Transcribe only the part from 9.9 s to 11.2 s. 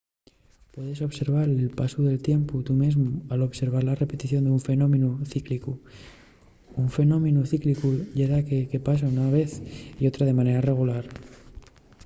y otra de manera regular